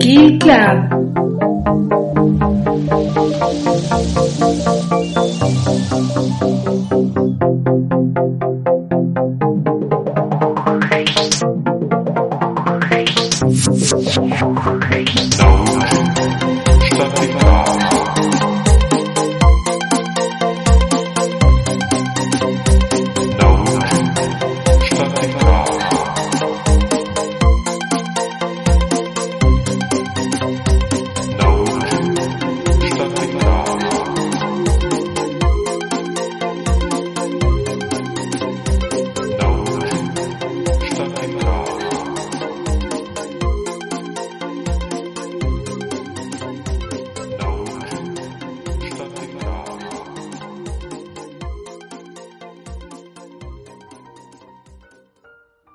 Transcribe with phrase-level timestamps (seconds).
[0.00, 1.00] Key Club.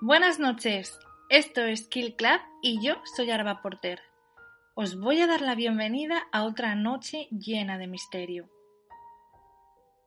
[0.08, 4.02] Buenas noches, esto es Kill Club y yo soy Arba Porter.
[4.76, 8.48] Os voy a dar la bienvenida a otra noche llena de misterio.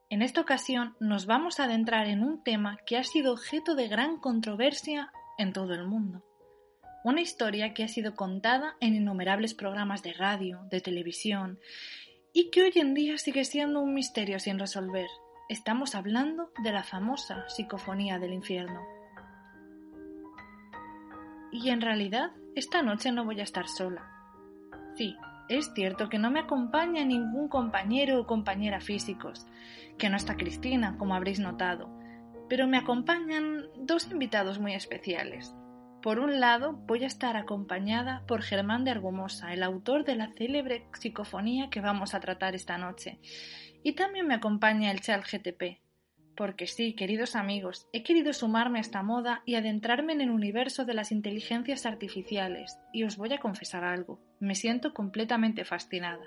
[0.09, 3.89] En esta ocasión nos vamos a adentrar en un tema que ha sido objeto de
[3.89, 6.23] gran controversia en todo el mundo.
[7.03, 11.59] Una historia que ha sido contada en innumerables programas de radio, de televisión,
[12.31, 15.07] y que hoy en día sigue siendo un misterio sin resolver.
[15.49, 18.98] Estamos hablando de la famosa psicofonía del infierno.
[21.51, 24.07] Y en realidad, esta noche no voy a estar sola.
[24.95, 25.15] Sí,
[25.49, 29.47] es cierto que no me acompaña ningún compañero o compañera físicos,
[29.97, 31.89] que no está Cristina, como habréis notado,
[32.47, 35.55] pero me acompañan dos invitados muy especiales.
[36.01, 40.31] Por un lado, voy a estar acompañada por Germán de Argumosa, el autor de la
[40.33, 43.19] célebre psicofonía que vamos a tratar esta noche,
[43.83, 45.81] y también me acompaña el Chal GTP,
[46.39, 50.85] porque sí, queridos amigos, he querido sumarme a esta moda y adentrarme en el universo
[50.85, 56.23] de las inteligencias artificiales, y os voy a confesar algo, me siento completamente fascinada.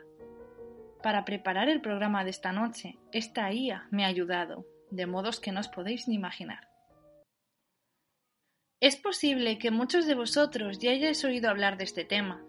[1.03, 5.51] Para preparar el programa de esta noche, esta IA me ha ayudado, de modos que
[5.51, 6.69] no os podéis ni imaginar.
[8.81, 12.45] Es posible que muchos de vosotros ya hayáis oído hablar de este tema,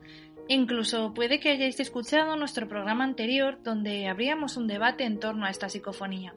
[0.49, 5.49] Incluso puede que hayáis escuchado nuestro programa anterior donde abríamos un debate en torno a
[5.49, 6.35] esta psicofonía.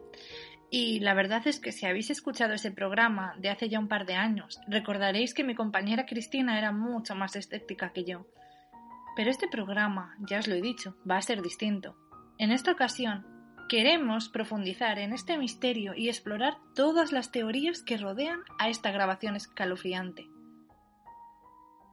[0.69, 4.05] Y la verdad es que si habéis escuchado ese programa de hace ya un par
[4.05, 8.25] de años, recordaréis que mi compañera Cristina era mucho más escéptica que yo.
[9.15, 11.95] Pero este programa, ya os lo he dicho, va a ser distinto.
[12.37, 13.25] En esta ocasión,
[13.69, 19.37] queremos profundizar en este misterio y explorar todas las teorías que rodean a esta grabación
[19.37, 20.27] escalofriante.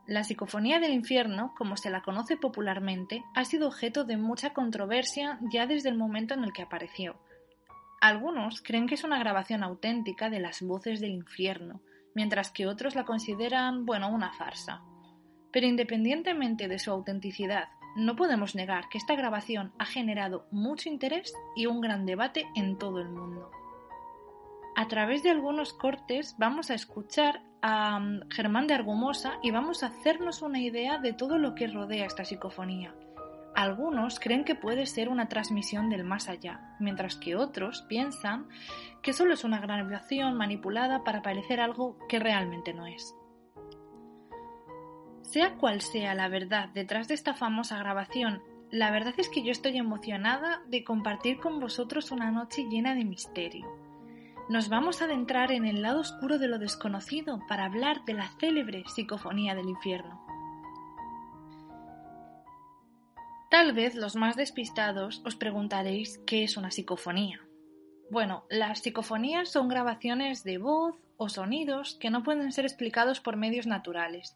[0.07, 5.39] La psicofonía del infierno, como se la conoce popularmente, ha sido objeto de mucha controversia
[5.53, 7.17] ya desde el momento en el que apareció
[8.04, 11.81] algunos creen que es una grabación auténtica de las voces del infierno,
[12.15, 14.82] mientras que otros la consideran, bueno, una farsa.
[15.50, 21.32] Pero independientemente de su autenticidad, no podemos negar que esta grabación ha generado mucho interés
[21.56, 23.50] y un gran debate en todo el mundo.
[24.76, 29.82] A través de algunos cortes vamos a escuchar a mm, Germán de Argumosa y vamos
[29.82, 32.94] a hacernos una idea de todo lo que rodea esta psicofonía,
[33.54, 38.48] algunos creen que puede ser una transmisión del más allá, mientras que otros piensan
[39.03, 43.15] que solo es una grabación manipulada para parecer algo que realmente no es.
[45.22, 49.53] Sea cual sea la verdad detrás de esta famosa grabación, la verdad es que yo
[49.53, 53.66] estoy emocionada de compartir con vosotros una noche llena de misterio.
[54.48, 58.28] Nos vamos a adentrar en el lado oscuro de lo desconocido para hablar de la
[58.38, 60.24] célebre psicofonía del infierno.
[63.54, 67.41] Tal vez los más despistados os preguntaréis qué es una psicofonía.
[68.10, 73.36] Bueno, las psicofonías son grabaciones de voz o sonidos que no pueden ser explicados por
[73.36, 74.34] medios naturales.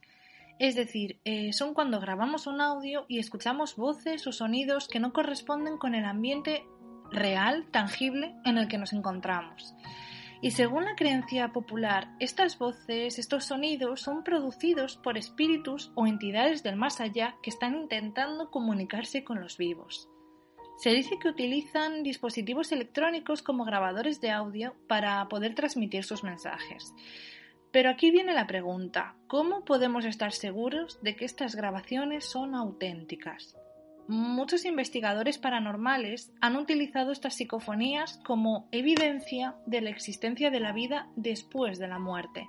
[0.60, 5.12] Es decir, eh, son cuando grabamos un audio y escuchamos voces o sonidos que no
[5.12, 6.64] corresponden con el ambiente
[7.10, 9.74] real, tangible, en el que nos encontramos.
[10.40, 16.62] Y según la creencia popular, estas voces, estos sonidos son producidos por espíritus o entidades
[16.62, 20.08] del más allá que están intentando comunicarse con los vivos.
[20.76, 26.94] Se dice que utilizan dispositivos electrónicos como grabadores de audio para poder transmitir sus mensajes.
[27.72, 33.56] Pero aquí viene la pregunta, ¿cómo podemos estar seguros de que estas grabaciones son auténticas?
[34.08, 41.08] Muchos investigadores paranormales han utilizado estas psicofonías como evidencia de la existencia de la vida
[41.14, 42.48] después de la muerte.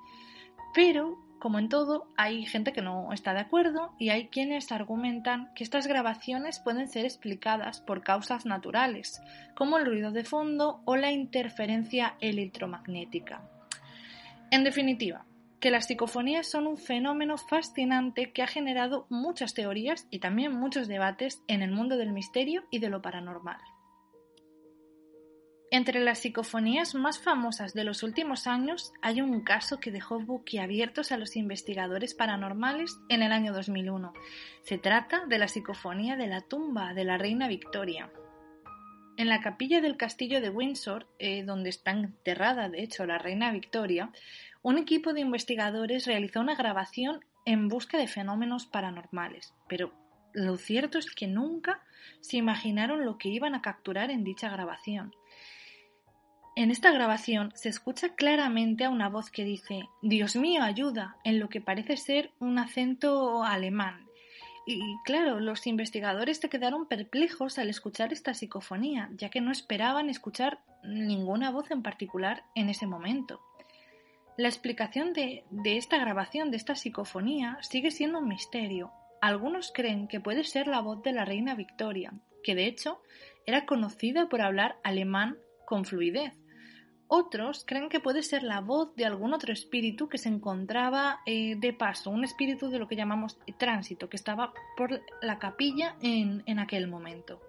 [0.73, 5.51] Pero, como en todo, hay gente que no está de acuerdo y hay quienes argumentan
[5.53, 9.21] que estas grabaciones pueden ser explicadas por causas naturales,
[9.53, 13.41] como el ruido de fondo o la interferencia electromagnética.
[14.49, 15.25] En definitiva,
[15.59, 20.87] que las psicofonías son un fenómeno fascinante que ha generado muchas teorías y también muchos
[20.87, 23.59] debates en el mundo del misterio y de lo paranormal.
[25.71, 31.11] Entre las psicofonías más famosas de los últimos años hay un caso que dejó boquiabiertos
[31.11, 34.13] a los investigadores paranormales en el año 2001.
[34.63, 38.11] Se trata de la psicofonía de la tumba de la reina Victoria.
[39.15, 43.51] En la capilla del castillo de Windsor, eh, donde está enterrada de hecho la reina
[43.51, 44.11] Victoria,
[44.61, 49.93] un equipo de investigadores realizó una grabación en busca de fenómenos paranormales, pero
[50.33, 51.81] lo cierto es que nunca
[52.19, 55.15] se imaginaron lo que iban a capturar en dicha grabación.
[56.55, 61.39] En esta grabación se escucha claramente a una voz que dice Dios mío, ayuda, en
[61.39, 64.09] lo que parece ser un acento alemán,
[64.71, 70.11] y claro, los investigadores se quedaron perplejos al escuchar esta psicofonía, ya que no esperaban
[70.11, 73.41] escuchar ninguna voz en particular en ese momento.
[74.39, 78.89] La explicación de, esta grabación, de esta psicofonía, sigue siendo un misterio.
[79.19, 83.01] Algunos creen que puede ser la voz de la reina Victoria, que de hecho
[83.45, 86.37] era conocida por hablar alemán con fluidez,
[87.09, 91.57] otros creen que puede ser la voz de algún otro espíritu que se encontraba eh,
[91.57, 96.43] de paso, un espíritu de lo que llamamos tránsito, que estaba por la capilla en,
[96.45, 97.41] en aquel momento.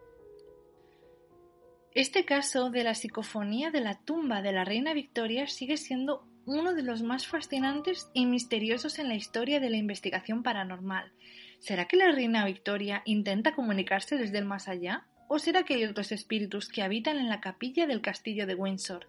[1.94, 6.74] Este caso de la psicofonía de la tumba de la reina Victoria sigue siendo uno
[6.74, 11.12] de los más fascinantes y misteriosos en la historia de la investigación paranormal.
[11.58, 15.06] ¿Será que la reina Victoria intenta comunicarse desde el más allá?
[15.28, 19.06] ¿O será que hay otros espíritus que habitan en la capilla del castillo de Windsor?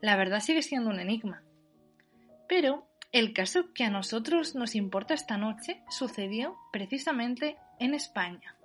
[0.00, 1.42] la verdad sigue siendo un enigma.
[2.48, 8.56] Pero el caso que a nosotros nos importa esta noche sucedió precisamente en España.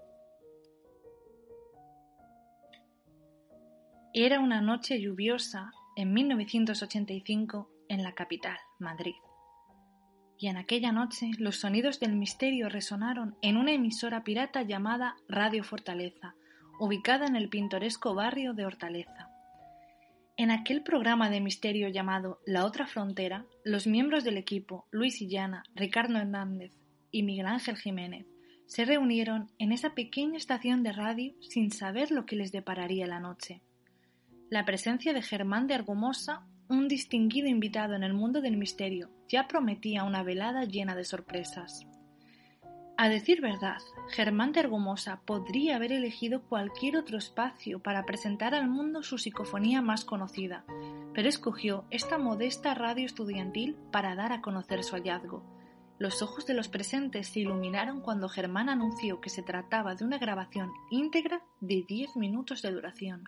[4.13, 9.15] Era una noche lluviosa en 1985 en la capital, Madrid.
[10.37, 15.65] Y en aquella noche los sonidos del misterio resonaron en una emisora pirata llamada Radio
[15.65, 16.33] Fortaleza,
[16.79, 19.29] ubicada en el pintoresco barrio de Hortaleza.
[20.37, 25.63] En aquel programa de misterio llamado La otra frontera, los miembros del equipo, Luis Illana,
[25.75, 26.71] Ricardo Hernández
[27.11, 28.25] y Miguel Ángel Jiménez,
[28.67, 33.19] se reunieron en esa pequeña estación de radio sin saber lo que les depararía la
[33.19, 33.61] noche.
[34.49, 39.47] La presencia de Germán de Argumosa, un distinguido invitado en el mundo del misterio, ya
[39.47, 41.85] prometía una velada llena de sorpresas.
[42.97, 43.79] A decir verdad,
[44.09, 49.81] Germán de Argumosa podría haber elegido cualquier otro espacio para presentar al mundo su psicofonía
[49.81, 50.63] más conocida,
[51.13, 55.43] pero escogió esta modesta radio estudiantil para dar a conocer su hallazgo.
[55.99, 60.19] Los ojos de los presentes se iluminaron cuando Germán anunció que se trataba de una
[60.19, 63.25] grabación íntegra de 10 minutos de duración.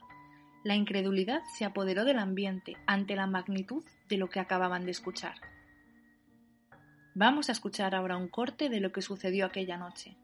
[0.64, 5.36] La incredulidad se apoderó del ambiente ante la magnitud de lo que acababan de escuchar.
[7.16, 10.16] Vamos a escuchar ahora un corte de lo que sucedió aquella noche.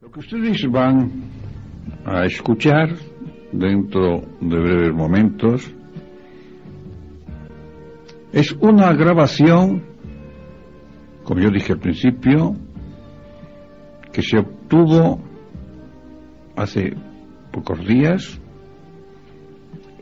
[0.00, 1.10] Lo que ustedes van
[2.06, 2.96] a escuchar
[3.52, 5.74] dentro de breves momentos
[8.32, 9.84] es una grabación,
[11.24, 12.54] como yo dije al principio,
[14.12, 15.25] que se obtuvo
[16.56, 16.96] hace
[17.52, 18.40] pocos días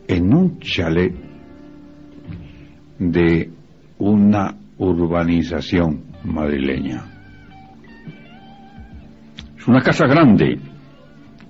[0.07, 1.13] en un chalet
[2.99, 3.51] de
[3.97, 7.05] una urbanización madrileña.
[9.57, 10.59] Es una casa grande,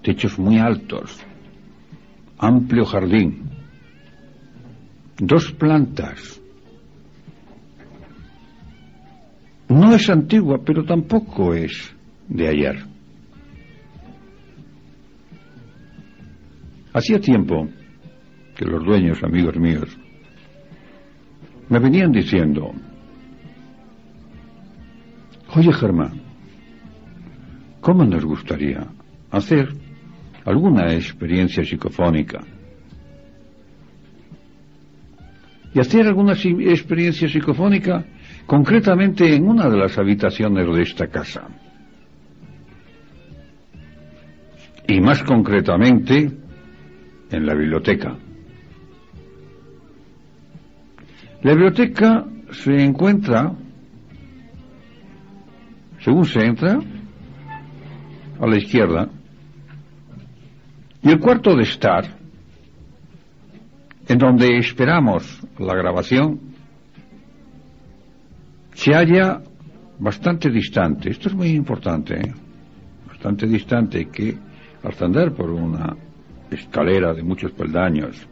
[0.02, 1.20] techos muy altos,
[2.38, 3.50] amplio jardín,
[5.18, 6.42] dos plantas.
[9.68, 11.96] No es antigua, pero tampoco es
[12.30, 12.95] de ayer.
[16.96, 17.68] Hacía tiempo
[18.56, 19.98] que los dueños, amigos míos,
[21.68, 22.72] me venían diciendo,
[25.54, 26.22] oye Germán,
[27.82, 28.88] ¿cómo nos gustaría
[29.30, 29.68] hacer
[30.46, 32.40] alguna experiencia psicofónica?
[35.74, 38.06] Y hacer alguna experiencia psicofónica
[38.46, 41.46] concretamente en una de las habitaciones de esta casa.
[44.88, 46.45] Y más concretamente
[47.36, 48.16] en la biblioteca.
[51.44, 53.54] La biblioteca se encuentra,
[56.00, 56.80] según se entra,
[58.40, 59.10] a la izquierda,
[61.02, 62.06] y el cuarto de estar,
[64.08, 66.40] en donde esperamos la grabación,
[68.74, 69.42] se halla
[70.00, 71.10] bastante distante.
[71.10, 72.34] Esto es muy importante, ¿eh?
[73.08, 74.38] bastante distante que
[74.84, 75.96] ascender por una
[76.52, 78.28] escalera de muchos peldaños.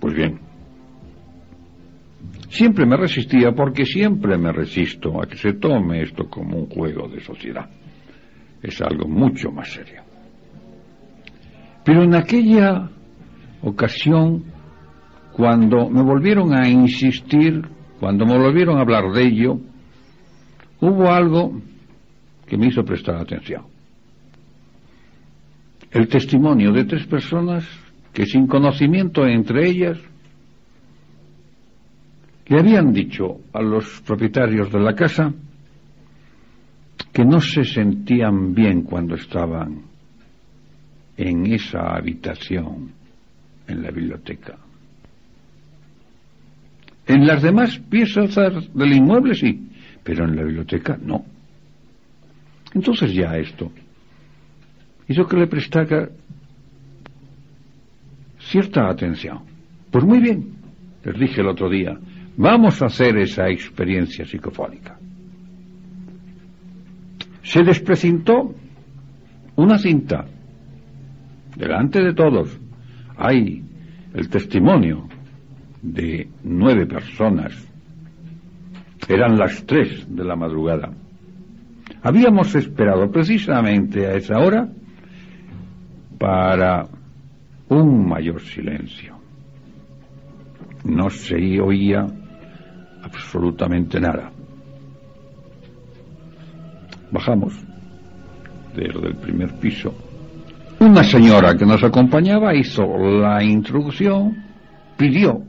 [0.00, 0.40] Pues bien,
[2.48, 7.08] siempre me resistía porque siempre me resisto a que se tome esto como un juego
[7.08, 7.68] de sociedad.
[8.62, 10.02] Es algo mucho más serio.
[11.84, 12.90] Pero en aquella
[13.62, 14.44] ocasión,
[15.32, 17.62] cuando me volvieron a insistir,
[17.98, 19.58] cuando me volvieron a hablar de ello,
[20.80, 21.60] hubo algo
[22.46, 23.69] que me hizo prestar atención.
[25.90, 27.64] El testimonio de tres personas
[28.12, 29.98] que sin conocimiento entre ellas
[32.46, 35.32] le habían dicho a los propietarios de la casa
[37.12, 39.82] que no se sentían bien cuando estaban
[41.16, 42.92] en esa habitación
[43.66, 44.56] en la biblioteca.
[47.06, 48.34] En las demás piezas
[48.74, 49.68] del inmueble sí,
[50.04, 51.24] pero en la biblioteca no.
[52.74, 53.72] Entonces ya esto
[55.10, 56.08] hizo que le prestara
[58.38, 59.40] cierta atención.
[59.90, 60.52] Pues muy bien,
[61.04, 61.98] les dije el otro día,
[62.36, 64.96] vamos a hacer esa experiencia psicofónica.
[67.42, 68.54] Se desprecintó
[69.56, 70.26] una cinta
[71.56, 72.56] delante de todos.
[73.16, 73.64] Hay
[74.14, 75.08] el testimonio
[75.82, 77.52] de nueve personas.
[79.08, 80.92] Eran las tres de la madrugada.
[82.00, 84.68] Habíamos esperado precisamente a esa hora
[86.20, 86.86] para
[87.70, 89.16] un mayor silencio.
[90.84, 92.06] No se oía
[93.02, 94.30] absolutamente nada.
[97.10, 97.54] Bajamos
[98.76, 99.94] desde el primer piso.
[100.80, 104.36] Una señora que nos acompañaba hizo la introducción,
[104.98, 105.42] pidió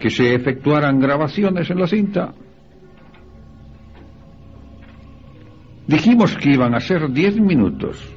[0.00, 2.32] que se efectuaran grabaciones en la cinta.
[5.86, 8.15] Dijimos que iban a ser diez minutos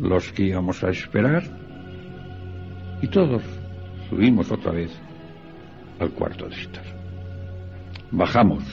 [0.00, 1.42] los que íbamos a esperar
[3.02, 3.42] y todos
[4.08, 4.90] subimos otra vez
[5.98, 6.84] al cuarto de estar.
[8.10, 8.64] Bajamos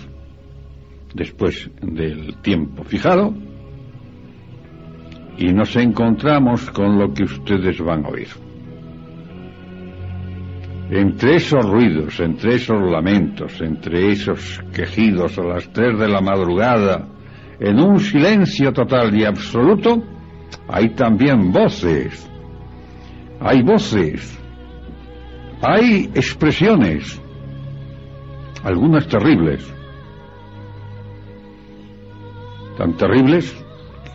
[1.14, 3.34] después del tiempo fijado
[5.38, 8.30] y nos encontramos con lo que ustedes van a oír.
[10.90, 17.08] Entre esos ruidos, entre esos lamentos, entre esos quejidos a las tres de la madrugada,
[17.60, 20.02] en un silencio total y absoluto,
[20.68, 22.30] hay también voces,
[23.40, 24.38] hay voces,
[25.62, 27.22] hay expresiones,
[28.64, 29.66] algunas terribles,
[32.78, 33.56] tan terribles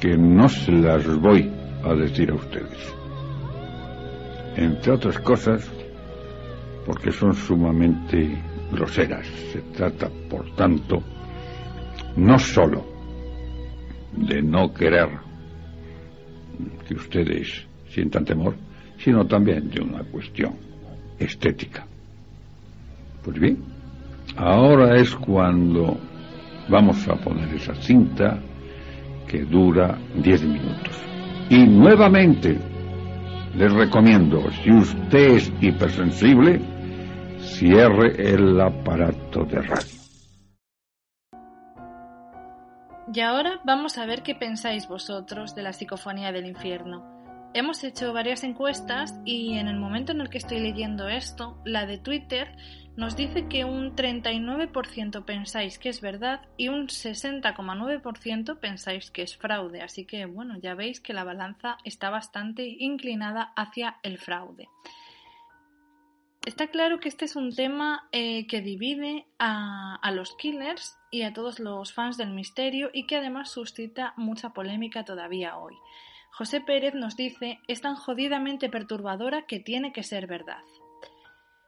[0.00, 1.50] que no se las voy
[1.84, 2.94] a decir a ustedes.
[4.56, 5.70] Entre otras cosas,
[6.86, 9.26] porque son sumamente groseras.
[9.52, 11.02] Se trata, por tanto,
[12.16, 12.84] no sólo
[14.12, 15.08] de no querer
[16.86, 18.54] que ustedes sientan temor,
[18.98, 20.54] sino también de una cuestión
[21.18, 21.86] estética.
[23.24, 23.58] Pues bien,
[24.36, 25.98] ahora es cuando
[26.68, 28.40] vamos a poner esa cinta
[29.26, 30.96] que dura 10 minutos.
[31.50, 32.58] Y nuevamente
[33.56, 36.60] les recomiendo, si usted es hipersensible,
[37.40, 40.01] cierre el aparato de radio.
[43.14, 47.04] Y ahora vamos a ver qué pensáis vosotros de la psicofonía del infierno.
[47.52, 51.84] Hemos hecho varias encuestas y en el momento en el que estoy leyendo esto, la
[51.84, 52.56] de Twitter
[52.96, 59.36] nos dice que un 39% pensáis que es verdad y un 60,9% pensáis que es
[59.36, 59.82] fraude.
[59.82, 64.70] Así que bueno, ya veis que la balanza está bastante inclinada hacia el fraude.
[66.46, 71.22] Está claro que este es un tema eh, que divide a, a, los killers y
[71.22, 75.76] a todos los fans del misterio y que además suscita mucha polémica todavía hoy.
[76.32, 80.62] José Pérez nos dice, es tan jodidamente perturbadora que tiene que ser verdad.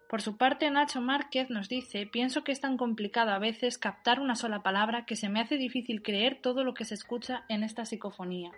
[0.08, 4.20] Por su parte, Nacho Márquez nos dice, pienso que es tan complicado a veces captar
[4.20, 7.62] una sola palabra que se me hace difícil creer todo lo que se escucha en
[7.62, 8.50] esta psicofonía.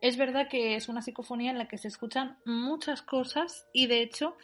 [0.00, 4.02] Es verdad que es una psicofonía en la que se escuchan muchas cosas y de
[4.02, 4.36] hecho,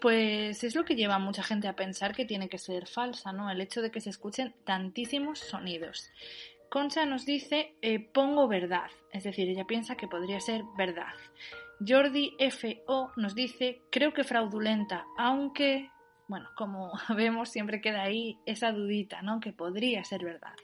[0.00, 3.32] pues es lo que lleva a mucha gente a pensar que tiene que ser falsa,
[3.32, 3.50] ¿no?
[3.50, 6.10] El hecho de que se escuchen tantísimos sonidos.
[6.68, 11.14] Concha nos dice, eh, pongo verdad, es decir, ella piensa que podría ser verdad.
[11.86, 15.90] Jordi FO nos dice, creo que fraudulenta, aunque,
[16.26, 19.40] bueno, como vemos siempre queda ahí esa dudita, ¿no?
[19.40, 20.54] Que podría ser verdad.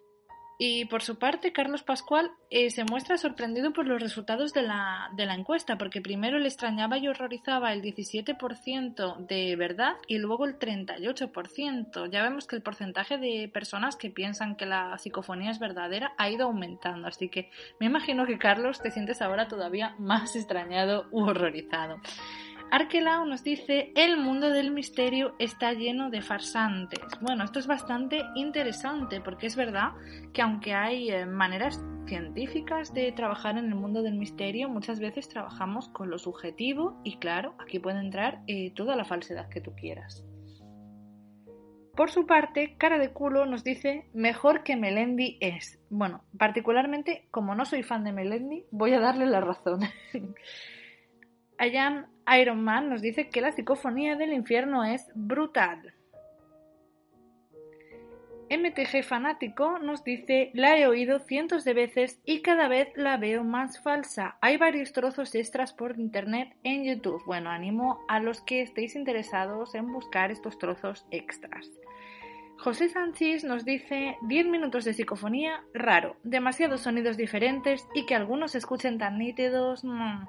[0.59, 5.11] Y por su parte, Carlos Pascual eh, se muestra sorprendido por los resultados de la,
[5.17, 10.47] de la encuesta, porque primero le extrañaba y horrorizaba el 17% de verdad y luego
[10.47, 12.11] el 38%.
[12.11, 16.31] Ya vemos que el porcentaje de personas que piensan que la psicofonía es verdadera ha
[16.31, 21.25] ido aumentando, así que me imagino que Carlos te sientes ahora todavía más extrañado u
[21.25, 22.01] horrorizado.
[22.75, 26.99] Arquelao nos dice, el mundo del misterio está lleno de farsantes.
[27.21, 29.93] Bueno, esto es bastante interesante porque es verdad
[30.33, 35.29] que aunque hay eh, maneras científicas de trabajar en el mundo del misterio, muchas veces
[35.29, 39.73] trabajamos con lo subjetivo y claro, aquí puede entrar eh, toda la falsedad que tú
[39.77, 40.25] quieras.
[41.95, 45.79] Por su parte, Cara de Culo nos dice mejor que Melendi es.
[45.91, 49.79] Bueno, particularmente como no soy fan de Melendi, voy a darle la razón.
[51.61, 55.95] Iron Ironman nos dice que la psicofonía del infierno es brutal.
[58.51, 63.43] MTG Fanático nos dice, la he oído cientos de veces y cada vez la veo
[63.43, 64.37] más falsa.
[64.41, 67.23] Hay varios trozos extras por internet en YouTube.
[67.25, 71.71] Bueno, animo a los que estéis interesados en buscar estos trozos extras.
[72.59, 78.55] José Sánchez nos dice 10 minutos de psicofonía, raro, demasiados sonidos diferentes y que algunos
[78.55, 79.85] escuchen tan nítidos.
[79.85, 80.27] Mm.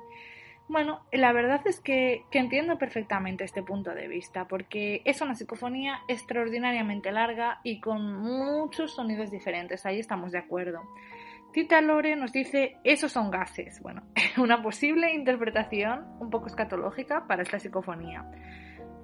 [0.68, 6.00] Bueno, la verdad es que, entiendo perfectamente este punto de vista, porque es una psicofonía
[6.08, 10.82] extraordinariamente larga y con muchos sonidos diferentes, ahí estamos de acuerdo.
[11.54, 13.80] Tita Lore nos dice, esos son gases.
[13.82, 14.02] Bueno,
[14.38, 18.26] una posible interpretación un poco escatológica para esta psicofonía.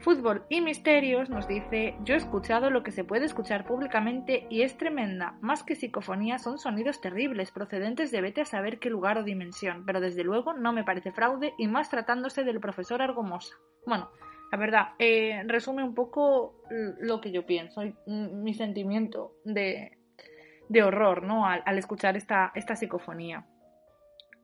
[0.01, 4.63] Fútbol y Misterios nos dice, yo he escuchado lo que se puede escuchar públicamente y
[4.63, 5.37] es tremenda.
[5.41, 9.85] Más que psicofonía son sonidos terribles, procedentes de vete a saber qué lugar o dimensión,
[9.85, 13.53] pero desde luego no me parece fraude y más tratándose del profesor Argomosa.
[13.85, 14.09] Bueno,
[14.51, 16.63] la verdad, eh, resume un poco
[16.99, 19.99] lo que yo pienso, mi sentimiento de,
[20.67, 21.45] de horror ¿no?
[21.45, 23.45] al, escuchar esta psicofonía.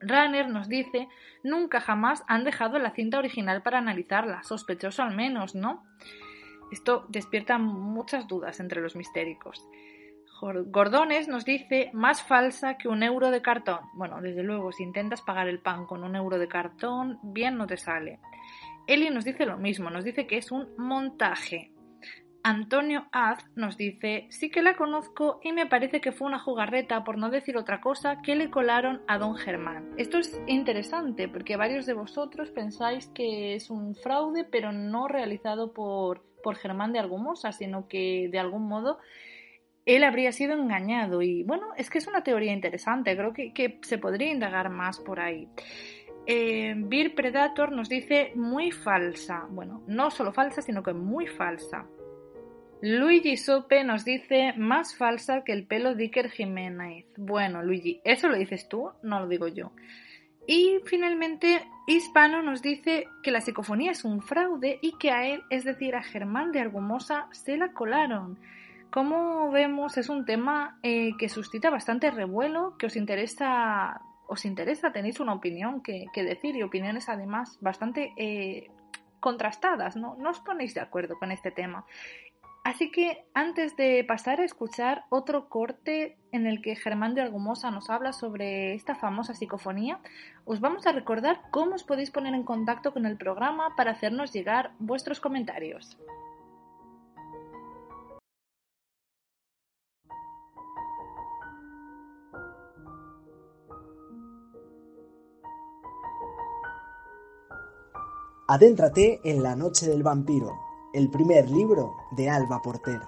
[0.00, 1.08] Runner nos dice,
[1.42, 5.84] nunca jamás han dejado la cinta original para analizarla, sospechoso al menos, ¿no?
[6.70, 9.66] Esto despierta muchas dudas entre los mistéricos.
[10.40, 13.80] Gordones nos dice, más falsa que un euro de cartón.
[13.94, 17.66] Bueno, desde luego, si intentas pagar el pan con un euro de cartón, bien no
[17.66, 18.20] te sale.
[18.86, 21.72] Eli nos dice lo mismo, nos dice que es un montaje.
[22.48, 27.04] Antonio Az nos dice, sí que la conozco y me parece que fue una jugarreta,
[27.04, 29.92] por no decir otra cosa, que le colaron a don Germán.
[29.98, 35.74] Esto es interesante porque varios de vosotros pensáis que es un fraude, pero no realizado
[35.74, 38.98] por, por Germán de Argumosa, sino que de algún modo
[39.84, 41.20] él habría sido engañado.
[41.20, 45.20] Y bueno, es que es una teoría interesante, creo que, se podría indagar más por
[45.20, 45.50] ahí.
[46.24, 49.46] Eh, Beer Predator nos dice muy falsa.
[49.50, 51.86] Bueno, no solo falsa, sino que muy falsa.
[52.80, 57.06] Luigi Sope nos dice más falsa que el pelo de Iker Jiménez.
[57.16, 58.90] Bueno, Luigi, ¿eso lo dices tú?
[59.02, 59.72] No lo digo yo.
[60.46, 65.42] Y finalmente, Hispano nos dice que la psicofonía es un fraude y que a él,
[65.50, 68.38] es decir, a Germán de Argumosa, se la colaron.
[68.90, 74.92] Como vemos, es un tema eh, que suscita bastante revuelo, que os interesa, os interesa,
[74.92, 78.70] tenéis una opinión que, decir y opiniones además bastante eh,
[79.20, 80.14] contrastadas, ¿no?
[80.16, 81.84] No os ponéis de acuerdo con este tema.
[82.68, 87.70] Así que antes de pasar a escuchar otro corte en el que Germán de Argumosa
[87.70, 90.00] nos habla sobre esta famosa psicofonía,
[90.44, 94.34] os vamos a recordar cómo os podéis poner en contacto con el programa para hacernos
[94.34, 95.96] llegar vuestros comentarios.
[108.46, 113.00] Adéntrate en la noche del vampiro el primer libro de Alba Porter.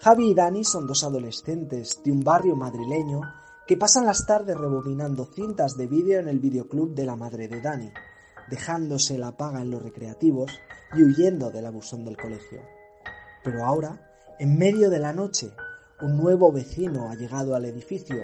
[0.00, 3.20] Javi y Dani son dos adolescentes de un barrio madrileño
[3.66, 7.60] que pasan las tardes rebobinando cintas de vídeo en el videoclub de la madre de
[7.60, 7.90] Dani,
[8.48, 10.52] dejándose la paga en los recreativos
[10.94, 12.60] y huyendo del abusón del colegio.
[13.42, 15.50] Pero ahora, en medio de la noche,
[16.00, 18.22] un nuevo vecino ha llegado al edificio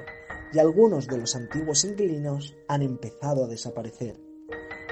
[0.53, 4.30] y algunos de los antiguos inquilinos han empezado a desaparecer.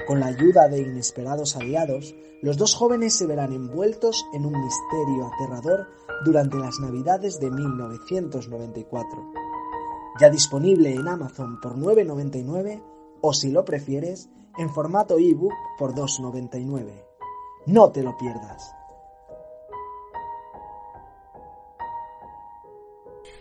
[0.09, 5.27] Con la ayuda de inesperados aliados, los dos jóvenes se verán envueltos en un misterio
[5.27, 5.85] aterrador
[6.25, 9.31] durante las Navidades de 1994.
[10.19, 12.81] Ya disponible en Amazon por 9,99
[13.21, 17.05] o si lo prefieres, en formato ebook por 2,99.
[17.67, 18.78] No te lo pierdas.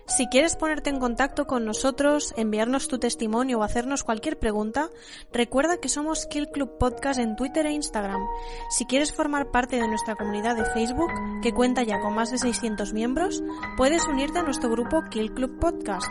[0.08, 4.88] Si quieres ponerte en contacto con nosotros, enviarnos tu testimonio o hacernos cualquier pregunta,
[5.32, 8.22] recuerda que somos Kill Club Podcast en Twitter e Instagram.
[8.70, 11.10] Si quieres formar parte de nuestra comunidad de Facebook,
[11.42, 13.42] que cuenta ya con más de 600 miembros,
[13.76, 16.10] puedes unirte a nuestro grupo Kill Club Podcast.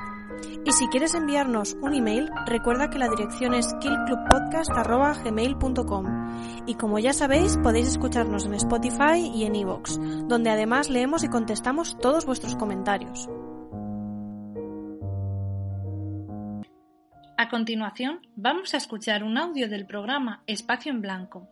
[0.64, 6.68] Y si quieres enviarnos un email, recuerda que la dirección es killclubpodcast.gmail.com.
[6.68, 11.30] Y como ya sabéis, podéis escucharnos en Spotify y en iVoox, donde además leemos y
[11.30, 13.28] contestamos todos vuestros comentarios.
[17.40, 21.48] A continuación, vamos a escuchar un audio del programa Espacio en Blanco,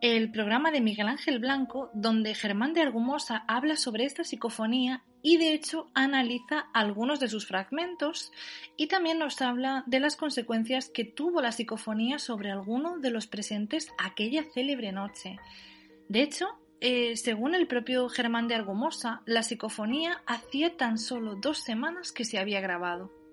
[0.00, 5.36] el programa de Miguel Ángel Blanco, donde Germán de Argumosa habla sobre esta psicofonía y
[5.36, 8.32] de hecho analiza algunos de sus fragmentos
[8.76, 13.28] y también nos habla de las consecuencias que tuvo la psicofonía sobre alguno de los
[13.28, 15.38] presentes aquella célebre noche.
[16.08, 21.58] De hecho, eh, según el propio Germán de Argumosa, la psicofonía hacía tan solo dos
[21.58, 23.23] semanas que se había grabado.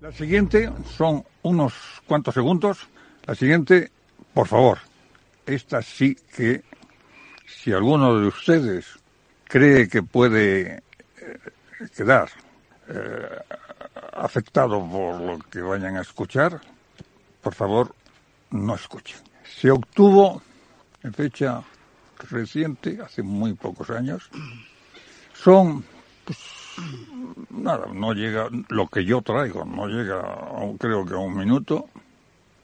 [0.00, 1.74] La siguiente son unos
[2.06, 2.88] cuantos segundos.
[3.26, 3.90] La siguiente,
[4.32, 4.78] por favor,
[5.44, 6.62] esta sí que,
[7.46, 8.86] si alguno de ustedes
[9.44, 10.82] cree que puede eh,
[11.94, 12.30] quedar
[12.88, 13.28] eh,
[14.14, 16.58] afectado por lo que vayan a escuchar,
[17.42, 17.94] por favor,
[18.52, 19.18] no escuchen.
[19.44, 20.40] Se obtuvo
[21.02, 21.62] en fecha
[22.30, 24.30] reciente, hace muy pocos años.
[25.34, 25.84] Son
[26.24, 26.38] pues,
[27.50, 31.88] nada, no llega, lo que yo traigo, no llega, a, creo que a un minuto,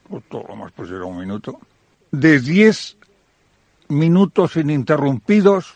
[0.09, 1.59] o todo lo más posible a un minuto,
[2.11, 2.97] de 10
[3.89, 5.75] minutos ininterrumpidos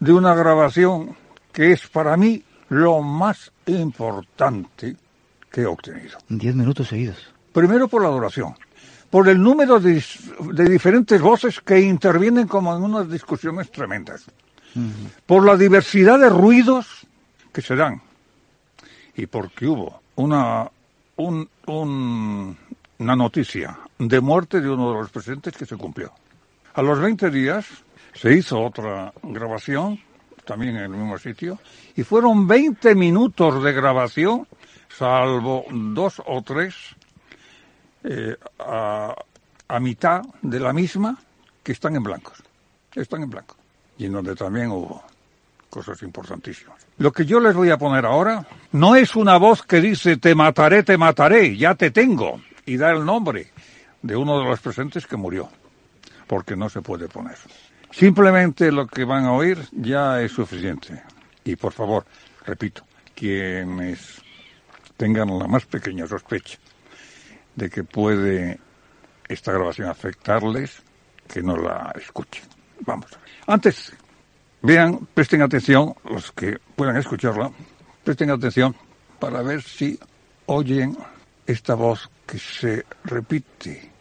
[0.00, 1.16] de una grabación
[1.52, 4.96] que es para mí lo más importante
[5.50, 6.18] que he obtenido.
[6.28, 7.16] 10 minutos seguidos.
[7.52, 8.54] Primero por la duración,
[9.10, 10.02] por el número de,
[10.52, 14.26] de diferentes voces que intervienen como en unas discusiones tremendas,
[14.74, 15.10] uh -huh.
[15.24, 17.06] por la diversidad de ruidos
[17.56, 18.02] que se dan
[19.14, 20.70] y porque hubo una,
[21.16, 22.54] un, un,
[22.98, 26.12] una noticia de muerte de uno de los presidentes que se cumplió.
[26.74, 27.64] A los 20 días
[28.12, 29.98] se hizo otra grabación,
[30.44, 31.58] también en el mismo sitio,
[31.96, 34.46] y fueron 20 minutos de grabación,
[34.90, 36.74] salvo dos o tres
[38.04, 39.14] eh, a,
[39.66, 41.18] a mitad de la misma
[41.62, 42.42] que están en blancos.
[42.94, 43.56] Están en blanco.
[43.96, 45.02] Y en donde también hubo
[45.76, 46.86] cosas importantísimas.
[46.96, 50.34] Lo que yo les voy a poner ahora no es una voz que dice te
[50.34, 53.52] mataré, te mataré, ya te tengo, y da el nombre
[54.00, 55.50] de uno de los presentes que murió,
[56.26, 57.36] porque no se puede poner.
[57.90, 61.02] Simplemente lo que van a oír ya es suficiente.
[61.44, 62.06] Y por favor,
[62.46, 62.82] repito,
[63.14, 64.22] quienes
[64.96, 66.56] tengan la más pequeña sospecha
[67.54, 68.58] de que puede
[69.28, 70.82] esta grabación afectarles,
[71.28, 72.44] que no la escuchen.
[72.80, 73.10] Vamos.
[73.46, 73.92] Antes,
[74.66, 77.52] vean, presten atención, los que puedan escucharla,
[78.02, 78.74] presten atención
[79.20, 79.98] para ver si
[80.46, 80.96] oyen
[81.46, 83.92] esta voz que se repite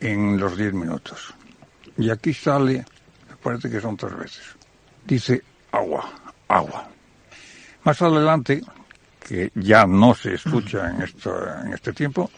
[0.00, 1.34] en los 10 minutos.
[1.98, 2.84] Y aquí sale,
[3.42, 4.56] parece que son tres veces.
[5.06, 6.10] Dice agua,
[6.48, 6.88] agua.
[7.84, 8.62] Más adelante,
[9.20, 12.30] que ya no se escucha en, esto, en este tiempo,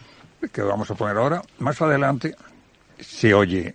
[0.52, 2.34] que vamos a poner ahora, más adelante
[2.98, 3.74] se oye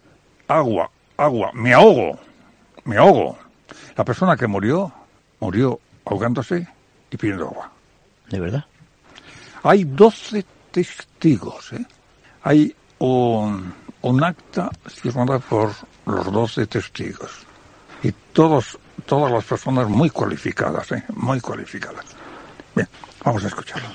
[0.50, 2.20] agua, agua, me ahogo,
[2.84, 3.38] me ahogo.
[4.02, 4.92] La persona que murió,
[5.42, 6.68] murió ahogándose
[7.12, 7.72] y pidiendo agua.
[8.32, 8.66] ¿De verdad?
[9.62, 11.86] Hay 12 testigos, ¿eh?
[12.42, 15.70] Hay un, un acta firmada por
[16.08, 17.46] los 12 testigos.
[18.02, 21.04] Y todos, todas las personas muy cualificadas, ¿eh?
[21.14, 22.06] Muy cualificadas.
[22.74, 22.88] Bien,
[23.24, 23.90] vamos a escucharlo.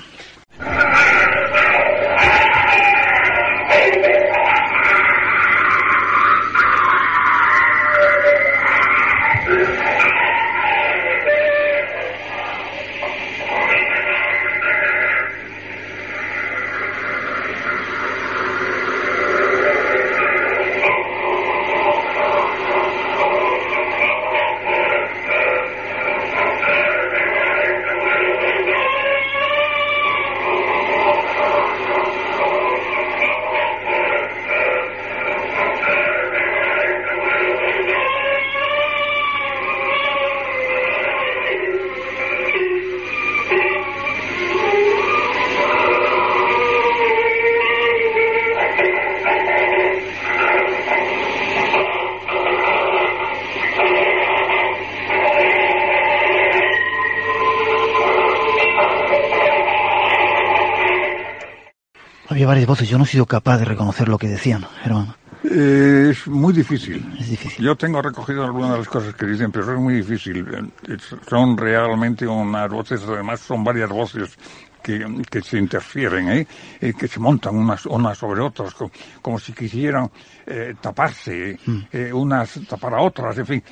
[62.46, 65.14] Varias voces, yo no he sido capaz de reconocer lo que decían, Germán.
[65.44, 67.04] Eh, es muy difícil.
[67.18, 67.64] Es difícil.
[67.64, 70.46] Yo tengo recogido algunas de las cosas que dicen, pero es muy difícil.
[70.88, 70.96] Eh,
[71.28, 74.36] Son realmente unas voces, además son varias voces
[74.82, 76.46] que, que se interfieren, ¿eh?
[76.80, 78.90] Eh, que se montan unas, unas sobre otras, co-
[79.22, 80.10] como, si quisieran
[80.46, 81.58] eh, taparse,
[81.92, 83.62] eh, unas tapar a otras, en fin.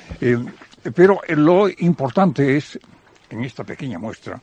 [0.93, 2.77] Pero lo importante es,
[3.29, 4.39] en esta pequeña muestra,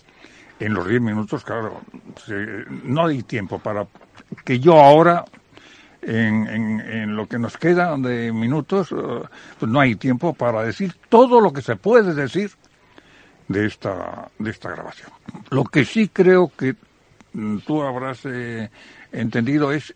[0.59, 1.83] en los 10 minutos, claro,
[2.25, 3.87] se- no hay tiempo para
[4.45, 5.25] que yo ahora
[6.03, 8.95] en, en- en lo que nos queda de minutos, eh,
[9.59, 12.51] pues no hay tiempo para decir todo lo que se puede decir
[13.49, 15.11] de esta, de esta grabación.
[15.51, 16.75] Lo que sí creo que
[17.66, 18.71] tú habrás eh,
[19.12, 19.95] entendido es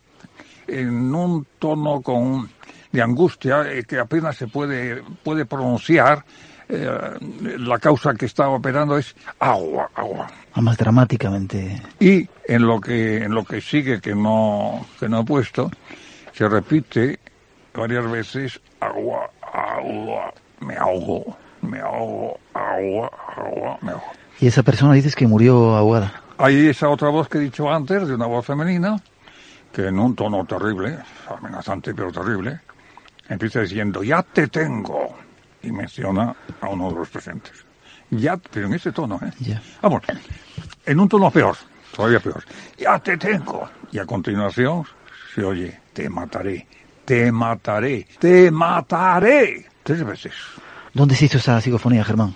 [0.67, 2.49] en un tono con,
[2.91, 6.23] de angustia eh, que apenas se puede, puede pronunciar.
[6.69, 6.89] Eh,
[7.59, 10.27] la causa que está operando es agua, agua.
[10.55, 11.81] Más dramáticamente.
[11.99, 15.69] Y en lo que en lo que sigue que no que no he puesto
[16.33, 17.19] se repite
[17.73, 24.11] varias veces agua, agua, me ahogo, me ahogo, agua, agua, me ahogo.
[24.39, 26.21] Y esa persona dices que murió ahogada.
[26.37, 28.97] Hay esa otra voz que he dicho antes, de una voz femenina,
[29.71, 32.59] que en un tono terrible, amenazante pero terrible,
[33.29, 35.15] empieza diciendo, ya te tengo,
[35.67, 37.53] y menciona a uno de los presentes.
[38.09, 39.59] Ya, pero en ese tono, ¿eh?
[39.81, 40.01] Vamos,
[40.85, 41.57] en un tono peor,
[41.95, 42.43] todavía peor.
[42.77, 43.69] Ya te tengo.
[43.91, 44.83] Y a continuación
[45.35, 46.65] se oye, te mataré,
[47.03, 49.65] te mataré, te mataré.
[49.83, 50.33] Tres veces.
[50.93, 52.33] ¿Dónde se hizo esa psicofonía, Germán?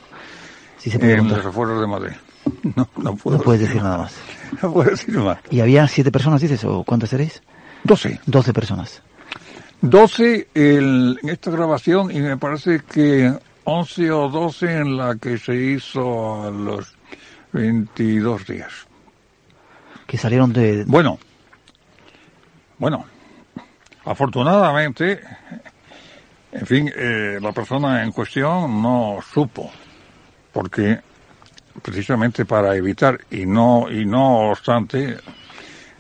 [0.78, 1.38] Si se puede En contar.
[1.38, 2.13] los afueros de Madrid.
[2.76, 3.38] No, no puedo.
[3.38, 4.15] No puedes decir nada más.
[4.62, 5.38] No puedo decir más.
[5.50, 6.63] ¿Y había siete personas, dices?
[6.65, 7.41] ¿O cuántas seréis?
[7.84, 8.20] Doce.
[8.26, 9.02] Doce personas.
[9.82, 15.38] 12 el- en esta grabación y me parece que 11 o 12 en la que
[15.38, 16.96] se hizo a los
[17.52, 18.72] 22 días.
[20.08, 20.84] Que salieron de...
[20.86, 21.17] Bueno,
[22.78, 23.06] bueno,
[24.06, 25.20] afortunadamente,
[26.52, 29.72] en fin, eh, la persona en cuestión no supo,
[30.52, 31.00] porque
[31.82, 35.17] precisamente para evitar y no y no obstante,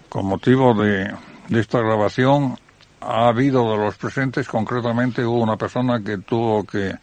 [0.09, 1.11] con motivo de,
[1.47, 2.57] de esta grabación
[3.01, 6.95] ha habido de los presentes, concretamente hubo una persona que tuvo que,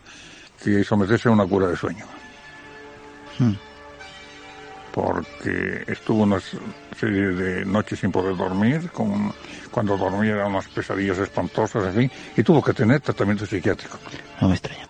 [0.63, 2.07] que someterse a una cura de sueño.
[3.39, 3.55] Hmm.
[4.93, 6.41] Porque estuvo una
[6.99, 9.33] serie de noches sin poder dormir, con,
[9.71, 13.99] cuando dormía eran unas pesadillas espantosas, en fin, y tuvo que tener tratamiento psiquiátrico.
[14.41, 14.89] No me extraña.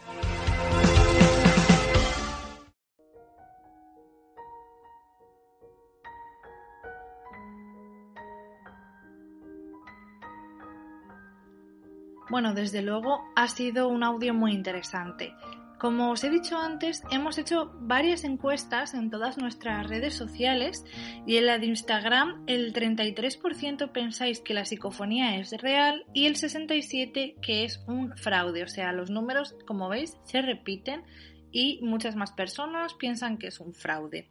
[12.31, 15.35] Bueno, desde luego ha sido un audio muy interesante.
[15.79, 20.85] Como os he dicho antes, hemos hecho varias encuestas en todas nuestras redes sociales
[21.25, 26.35] y en la de Instagram el 33% pensáis que la psicofonía es real y el
[26.35, 28.65] 67% que es un fraude.
[28.65, 31.05] O sea, los números, como veis, se repiten
[31.53, 34.31] y muchas más personas piensan que es un fraude.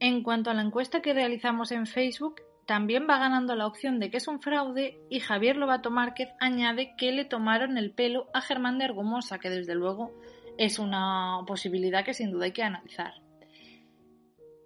[0.00, 4.10] En cuanto a la encuesta que realizamos en Facebook, también va ganando la opción de
[4.10, 8.42] que es un fraude y Javier Lobato Márquez añade que le tomaron el pelo a
[8.42, 10.12] Germán de Argumosa, que desde luego
[10.58, 13.14] es una posibilidad que sin duda hay que analizar.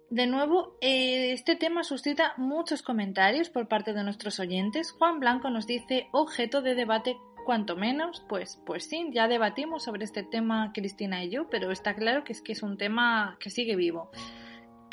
[0.09, 4.91] De nuevo, eh, este tema suscita muchos comentarios por parte de nuestros oyentes.
[4.91, 10.03] Juan Blanco nos dice objeto de debate cuanto menos, pues, pues sí, ya debatimos sobre
[10.03, 13.49] este tema Cristina y yo, pero está claro que es que es un tema que
[13.49, 14.11] sigue vivo.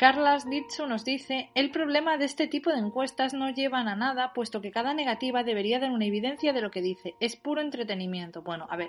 [0.01, 4.33] Carlas Ditsu nos dice, el problema de este tipo de encuestas no llevan a nada,
[4.33, 7.17] puesto que cada negativa debería dar una evidencia de lo que dice.
[7.21, 8.41] Es puro entretenimiento.
[8.41, 8.89] Bueno, a ver,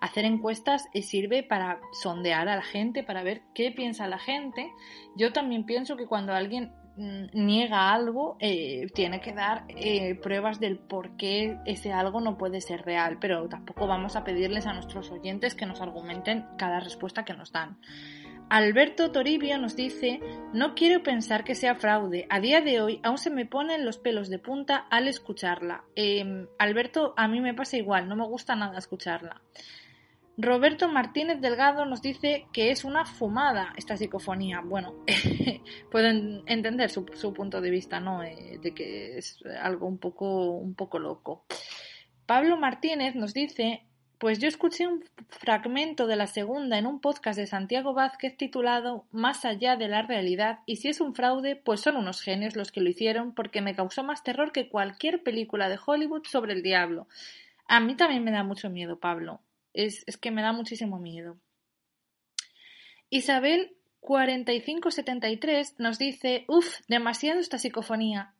[0.00, 4.72] hacer encuestas sirve para sondear a la gente, para ver qué piensa la gente.
[5.14, 10.58] Yo también pienso que cuando alguien mm, niega algo, eh, tiene que dar eh, pruebas
[10.58, 14.72] del por qué ese algo no puede ser real, pero tampoco vamos a pedirles a
[14.72, 17.76] nuestros oyentes que nos argumenten cada respuesta que nos dan.
[18.48, 20.20] Alberto Toribio nos dice,
[20.52, 22.26] no quiero pensar que sea fraude.
[22.30, 25.84] A día de hoy aún se me ponen los pelos de punta al escucharla.
[25.96, 29.42] Eh, Alberto, a mí me pasa igual, no me gusta nada escucharla.
[30.38, 34.60] Roberto Martínez Delgado nos dice que es una fumada esta psicofonía.
[34.60, 34.94] Bueno,
[35.90, 38.22] puedo en entender su, su, punto de vista, ¿no?
[38.22, 41.46] Eh, de que es algo un poco, un poco loco.
[42.26, 43.86] Pablo Martínez nos dice,
[44.18, 49.04] pues yo escuché un fragmento de la segunda en un podcast de Santiago Vázquez titulado
[49.10, 52.72] Más allá de la realidad y si es un fraude, pues son unos genios los
[52.72, 56.62] que lo hicieron porque me causó más terror que cualquier película de Hollywood sobre el
[56.62, 57.08] diablo.
[57.68, 59.40] A mí también me da mucho miedo, Pablo.
[59.74, 61.36] Es, que me da muchísimo miedo.
[63.10, 68.32] Isabel 4573 nos dice, uff, demasiado esta psicofonía.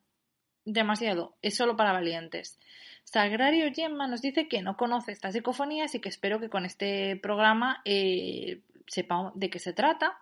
[0.67, 2.59] Demasiado, es solo para valientes.
[3.05, 7.17] Sagrario Gemma nos dice que no conoce estas psicofonías y que espero que con este
[7.17, 10.19] programa eh, sepa de qué se trata.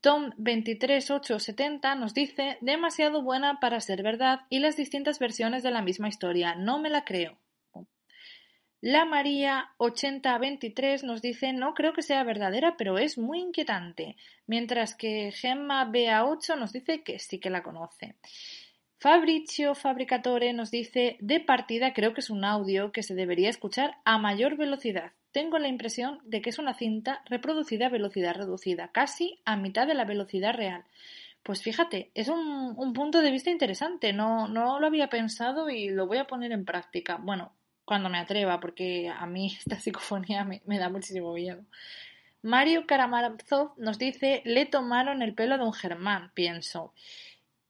[0.00, 5.82] Tom 23870 nos dice demasiado buena para ser verdad y las distintas versiones de la
[5.82, 6.54] misma historia.
[6.54, 7.38] No me la creo.
[8.80, 14.16] La María 8023 nos dice no creo que sea verdadera, pero es muy inquietante.
[14.46, 18.16] Mientras que Gemma BA8 nos dice que sí que la conoce.
[19.02, 23.96] Fabricio Fabricatore nos dice de partida creo que es un audio que se debería escuchar
[24.04, 25.10] a mayor velocidad.
[25.32, 29.88] Tengo la impresión de que es una cinta reproducida a velocidad reducida, casi a mitad
[29.88, 30.84] de la velocidad real.
[31.42, 35.88] Pues fíjate, es un, un punto de vista interesante, no, no lo había pensado y
[35.88, 37.16] lo voy a poner en práctica.
[37.16, 37.50] Bueno,
[37.84, 41.64] cuando me atreva, porque a mí esta psicofonía me, da muchísimo miedo.
[42.40, 46.92] Mario Karamazov nos dice, le tomaron el pelo a don Germán, pienso.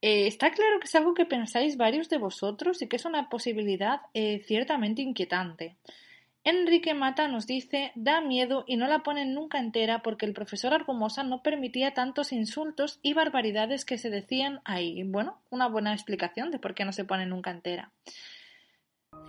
[0.02, 3.28] Eh, está claro que es algo que pensáis varios de vosotros y que es una
[3.28, 5.76] posibilidad eh, ciertamente inquietante.
[6.44, 10.74] Enrique Mata nos dice da miedo y no la ponen nunca entera porque el profesor
[10.74, 15.04] Argumosa no permitía tantos insultos y barbaridades que se decían ahí.
[15.04, 17.92] Bueno, una buena explicación de por qué no se pone nunca entera.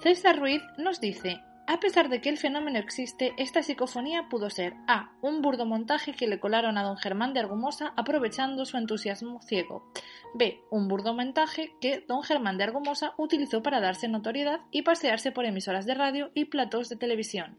[0.02, 4.74] César Ruiz nos dice a pesar de que el fenómeno existe, esta psicofonía pudo ser
[4.88, 5.12] A.
[5.22, 9.90] un burdo montaje que le colaron a don Germán de Argumosa aprovechando su entusiasmo ciego.
[10.34, 10.60] B.
[10.70, 15.46] un burdo montaje que don Germán de Argumosa utilizó para darse notoriedad y pasearse por
[15.46, 17.58] emisoras de radio y platós de televisión.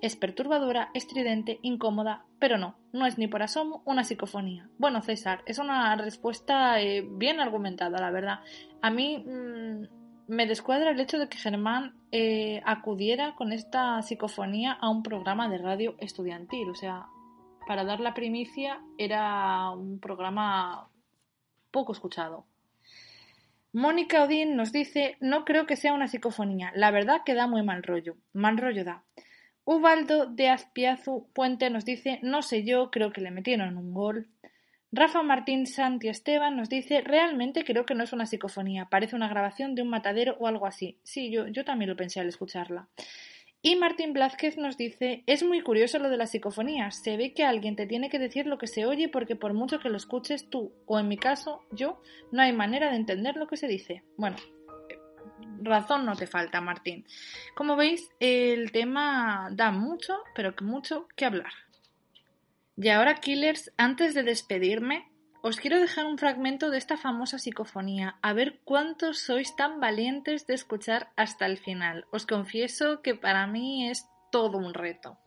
[0.00, 4.68] Es perturbadora, estridente, incómoda, pero no, no es ni por asomo una psicofonía.
[4.78, 8.40] Bueno, César, es una respuesta eh, bien argumentada, la verdad.
[8.82, 10.01] A mí mm,
[10.32, 15.46] me descuadra el hecho de que Germán eh, acudiera con esta psicofonía a un programa
[15.50, 16.70] de radio estudiantil.
[16.70, 17.04] O sea,
[17.66, 20.88] para dar la primicia era un programa
[21.70, 22.46] poco escuchado.
[23.74, 27.62] Mónica Odín nos dice, no creo que sea una psicofonía, la verdad que da muy
[27.62, 29.02] mal rollo, mal rollo da.
[29.64, 34.28] Ubaldo de Azpiazu Puente nos dice, no sé yo, creo que le metieron un gol.
[34.94, 39.26] Rafa Martín Santi Esteban nos dice, realmente creo que no es una psicofonía, parece una
[39.26, 40.98] grabación de un matadero o algo así.
[41.02, 42.88] Sí, yo, también lo pensé al escucharla.
[43.62, 47.44] Y Martín Blázquez nos dice, es muy curioso lo de las psicofonías, se ve que
[47.44, 50.50] alguien te tiene que decir lo que se oye porque por mucho que lo escuches
[50.50, 54.02] tú, o en mi caso, yo, no hay manera de entender lo que se dice.
[54.18, 54.36] Bueno,
[55.62, 57.06] razón no te falta, Martín.
[57.54, 61.52] Como veis, el tema da mucho, pero mucho que hablar.
[62.76, 68.16] Y ahora, Killers, antes de despedirme, os quiero dejar un fragmento de esta famosa psicofonía,
[68.22, 72.06] a ver cuántos sois tan valientes de escuchar hasta el final.
[72.12, 75.18] Os confieso que para mí es todo un reto.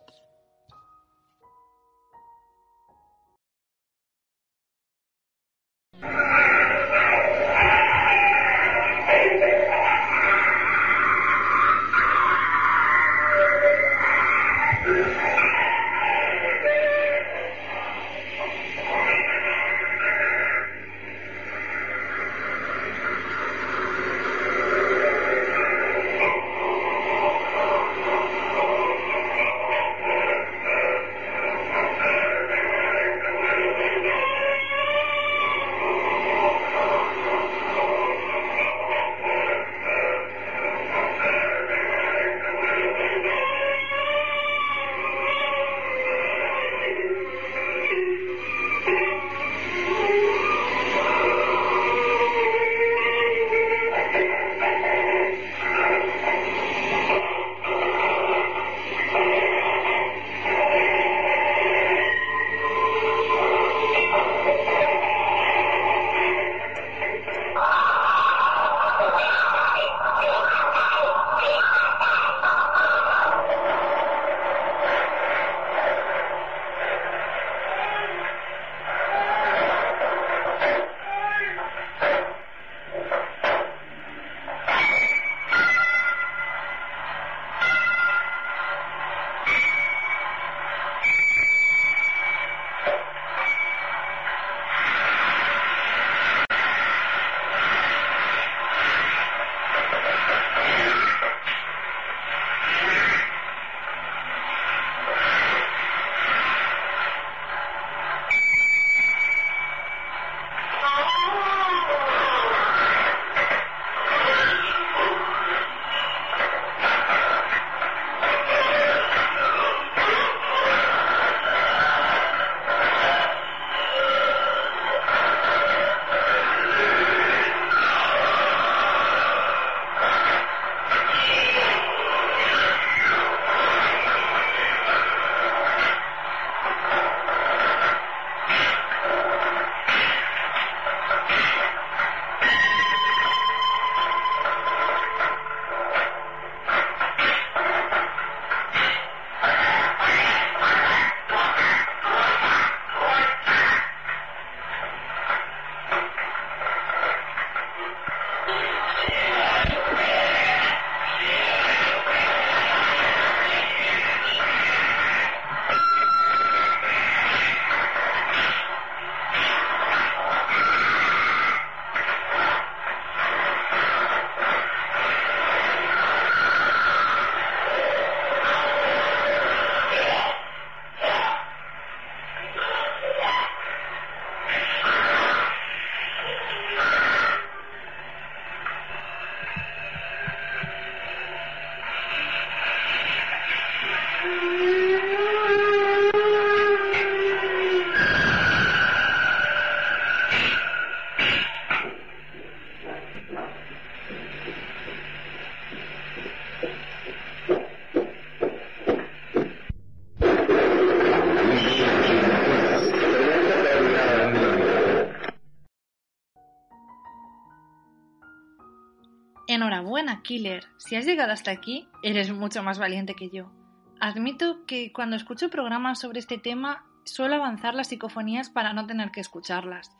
[220.35, 220.65] Killer.
[220.75, 223.53] Si has llegado hasta aquí, eres mucho más valiente que yo.
[224.01, 229.11] Admito que cuando escucho programas sobre este tema suelo avanzar las psicofonías para no tener
[229.11, 229.95] que escucharlas.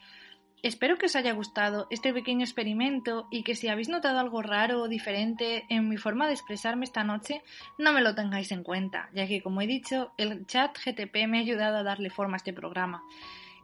[0.61, 4.81] Espero que os haya gustado este pequeño experimento y que si habéis notado algo raro
[4.81, 7.41] o diferente en mi forma de expresarme esta noche,
[7.77, 11.37] no me lo tengáis en cuenta, ya que como he dicho, el chat GTP me
[11.37, 13.03] ha ayudado a darle forma a este programa.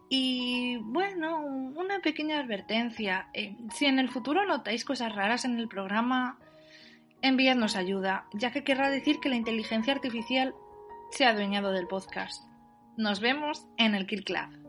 [0.08, 3.28] Y bueno, una pequeña advertencia.
[3.34, 6.38] Eh, si en el futuro notáis cosas raras en el programa,
[7.22, 10.54] envíanos ayuda, ya que querrá decir que la inteligencia artificial
[11.12, 12.44] se ha adueñado del podcast.
[12.98, 14.62] Nos vemos en el Kill Club.